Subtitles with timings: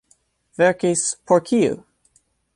[0.61, 1.77] Verkis por kiu?